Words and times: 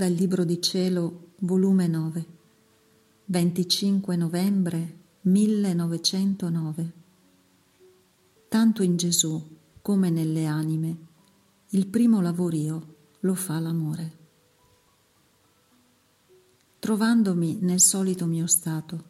Dal 0.00 0.12
Libro 0.12 0.44
di 0.44 0.62
Cielo, 0.62 1.32
volume 1.40 1.86
9, 1.86 2.26
25 3.26 4.16
novembre 4.16 4.96
1909. 5.20 6.92
Tanto 8.48 8.82
in 8.82 8.96
Gesù 8.96 9.58
come 9.82 10.08
nelle 10.08 10.46
anime, 10.46 10.96
il 11.72 11.86
primo 11.88 12.22
lavorio 12.22 12.94
lo 13.20 13.34
fa 13.34 13.58
l'amore. 13.58 14.16
Trovandomi 16.78 17.58
nel 17.60 17.80
solito 17.80 18.24
mio 18.24 18.46
stato, 18.46 19.04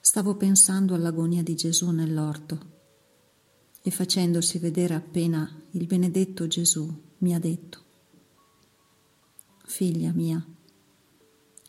stavo 0.00 0.34
pensando 0.34 0.92
all'agonia 0.92 1.42
di 1.42 1.54
Gesù 1.54 1.92
nell'orto 1.92 2.58
e 3.80 3.90
facendosi 3.90 4.58
vedere 4.58 4.92
appena 4.92 5.50
il 5.70 5.86
benedetto 5.86 6.46
Gesù 6.46 6.94
mi 7.20 7.34
ha 7.34 7.38
detto 7.38 7.88
Figlia 9.70 10.10
mia, 10.12 10.44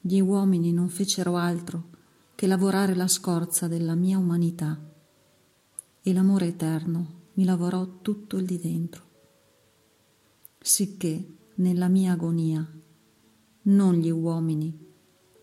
gli 0.02 0.20
uomini 0.20 0.74
non 0.74 0.90
fecero 0.90 1.36
altro 1.36 1.90
che 2.34 2.48
lavorare 2.48 2.96
la 2.96 3.08
scorza 3.08 3.68
della 3.68 3.94
mia 3.94 4.18
umanità. 4.18 4.76
E 6.02 6.12
l'amore 6.12 6.48
eterno 6.48 7.28
mi 7.34 7.46
lavorò 7.46 8.00
tutto 8.02 8.38
il 8.38 8.46
di 8.46 8.58
dentro, 8.58 9.04
sicché 10.60 11.38
nella 11.58 11.90
mia 11.90 12.14
agonia 12.14 12.68
non 13.62 13.94
gli 13.94 14.10
uomini, 14.10 14.76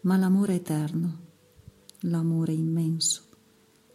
ma 0.01 0.17
l'amore 0.17 0.57
eterno, 0.57 1.19
l'amore 2.01 2.55
immenso, 2.55 3.23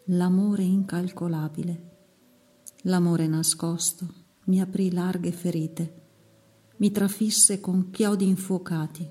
l'amore 0.05 0.63
incalcolabile, 0.63 1.97
l'amore 2.83 3.27
nascosto 3.27 4.07
mi 4.45 4.61
aprì 4.61 4.89
larghe 4.89 5.33
ferite 5.33 6.02
mi 6.77 6.91
trafisse 6.91 7.59
con 7.59 7.89
chiodi 7.91 8.27
infuocati, 8.27 9.09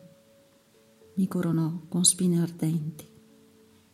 mi 1.15 1.29
coronò 1.29 1.83
con 1.89 2.05
spine 2.05 2.41
ardenti, 2.41 3.09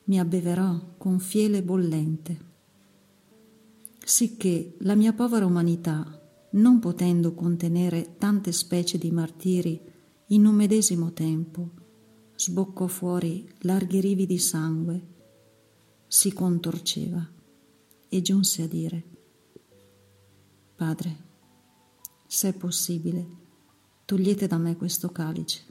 mi 0.05 0.19
abbeverò 0.19 0.95
con 0.97 1.19
fiele 1.19 1.63
bollente, 1.63 2.47
sicché 4.03 4.77
la 4.81 4.95
mia 4.95 5.13
povera 5.13 5.45
umanità, 5.45 6.19
non 6.51 6.79
potendo 6.79 7.35
contenere 7.35 8.17
tante 8.17 8.53
specie 8.53 8.97
di 8.97 9.11
martiri 9.11 9.81
in 10.29 10.47
un 10.47 10.55
medesimo 10.55 11.13
tempo, 11.13 11.71
sboccò 12.35 12.87
fuori 12.87 13.47
larghi 13.61 14.01
rivi 14.01 14.25
di 14.25 14.39
sangue, 14.39 15.07
si 16.07 16.33
contorceva 16.33 17.29
e 18.09 18.23
giunse 18.23 18.63
a 18.63 18.67
dire, 18.67 19.05
Padre, 20.75 21.27
se 22.27 22.49
è 22.49 22.53
possibile, 22.55 23.27
togliete 24.09 24.47
da 24.47 24.57
me 24.57 24.75
questo 24.75 25.11
calice, 25.11 25.63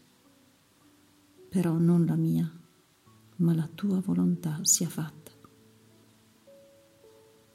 però 1.49 1.73
non 1.73 2.05
la 2.05 2.13
mia, 2.13 2.47
ma 3.37 3.55
la 3.55 3.67
tua 3.73 3.99
volontà 3.99 4.59
sia 4.61 4.87
fatta. 4.87 5.31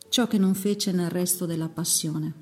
Ciò 0.09 0.27
che 0.27 0.39
non 0.39 0.55
fece 0.55 0.91
nel 0.91 1.09
resto 1.09 1.47
della 1.47 1.69
passione, 1.69 2.35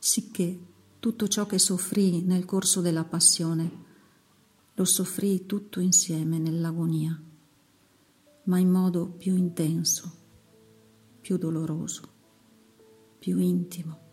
sicché 0.00 0.58
tutto 0.98 1.28
ciò 1.28 1.46
che 1.46 1.60
soffrì 1.60 2.22
nel 2.22 2.44
corso 2.44 2.80
della 2.80 3.04
passione, 3.04 3.84
lo 4.74 4.84
soffrì 4.84 5.46
tutto 5.46 5.78
insieme 5.78 6.40
nell'agonia, 6.40 7.22
ma 8.42 8.58
in 8.58 8.68
modo 8.68 9.06
più 9.06 9.36
intenso, 9.36 10.12
più 11.20 11.38
doloroso, 11.38 12.02
più 13.16 13.38
intimo 13.38 14.06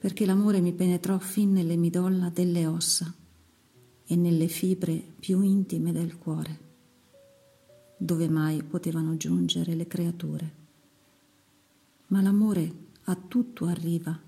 perché 0.00 0.24
l'amore 0.24 0.62
mi 0.62 0.72
penetrò 0.72 1.18
fin 1.18 1.52
nelle 1.52 1.76
midolla 1.76 2.30
delle 2.30 2.66
ossa 2.66 3.14
e 4.06 4.16
nelle 4.16 4.48
fibre 4.48 4.96
più 5.20 5.42
intime 5.42 5.92
del 5.92 6.16
cuore, 6.16 6.58
dove 7.98 8.26
mai 8.30 8.62
potevano 8.62 9.18
giungere 9.18 9.74
le 9.74 9.86
creature. 9.86 10.54
Ma 12.06 12.22
l'amore 12.22 12.72
a 13.04 13.14
tutto 13.14 13.66
arriva, 13.66 14.18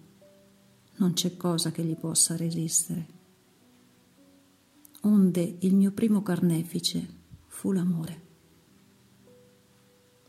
non 0.97 1.15
c'è 1.15 1.39
cosa 1.39 1.71
che 1.71 1.83
gli 1.83 1.97
possa 1.97 2.37
resistere. 2.37 3.07
Onde 5.01 5.57
il 5.61 5.75
mio 5.75 5.93
primo 5.93 6.23
carnefice 6.23 7.09
fu 7.47 7.73
l'amore. 7.73 8.21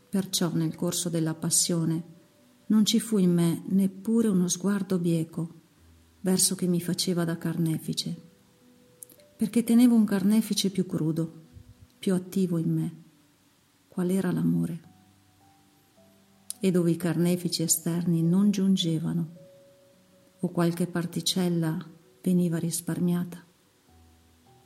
Perciò 0.08 0.54
nel 0.54 0.74
corso 0.74 1.10
della 1.10 1.34
passione 1.34 2.13
non 2.66 2.84
ci 2.84 2.98
fu 3.00 3.18
in 3.18 3.32
me 3.32 3.62
neppure 3.66 4.28
uno 4.28 4.48
sguardo 4.48 4.98
bieco 4.98 5.62
verso 6.20 6.54
che 6.54 6.66
mi 6.66 6.80
faceva 6.80 7.24
da 7.24 7.36
carnefice, 7.36 8.16
perché 9.36 9.62
tenevo 9.62 9.94
un 9.94 10.04
carnefice 10.04 10.70
più 10.70 10.86
crudo, 10.86 11.42
più 11.98 12.14
attivo 12.14 12.56
in 12.56 12.72
me, 12.72 13.02
qual 13.88 14.10
era 14.10 14.32
l'amore. 14.32 14.92
E 16.60 16.70
dove 16.70 16.90
i 16.90 16.96
carnefici 16.96 17.62
esterni 17.62 18.22
non 18.22 18.50
giungevano, 18.50 19.36
o 20.40 20.48
qualche 20.48 20.86
particella 20.86 21.76
veniva 22.22 22.56
risparmiata, 22.56 23.44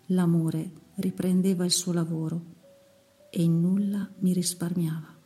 l'amore 0.07 0.71
riprendeva 0.97 1.65
il 1.65 1.73
suo 1.73 1.93
lavoro 1.93 2.57
e 3.31 3.43
in 3.43 3.61
nulla 3.61 4.09
mi 4.21 4.33
risparmiava. 4.33 5.18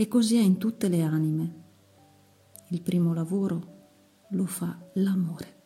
E 0.00 0.08
così 0.08 0.38
è 0.38 0.40
in 0.40 0.56
tutte 0.56 0.88
le 0.88 1.02
anime. 1.02 1.54
Il 2.70 2.80
primo 2.80 3.12
lavoro 3.12 4.28
lo 4.30 4.46
fa 4.46 4.78
l'amore. 4.94 5.60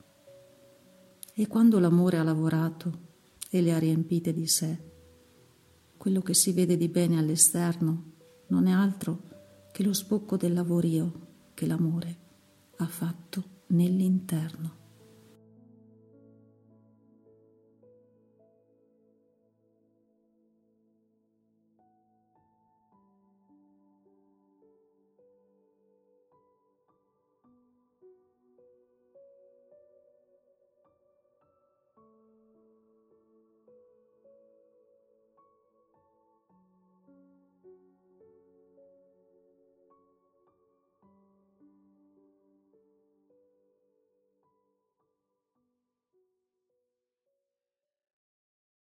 E 1.32 1.46
quando 1.46 1.78
l'amore 1.78 2.18
ha 2.18 2.24
lavorato 2.24 2.98
e 3.48 3.62
le 3.62 3.72
ha 3.72 3.78
riempite 3.78 4.32
di 4.32 4.48
sé, 4.48 4.76
quello 5.96 6.20
che 6.20 6.34
si 6.34 6.50
vede 6.50 6.76
di 6.76 6.88
bene 6.88 7.16
all'esterno 7.16 8.14
non 8.48 8.66
è 8.66 8.72
altro 8.72 9.22
che 9.70 9.84
lo 9.84 9.94
sbocco 9.94 10.36
del 10.36 10.52
lavorio 10.52 11.52
che 11.54 11.68
l'amore 11.68 12.18
ha 12.78 12.86
fatto 12.86 13.44
nell'interno. 13.68 14.83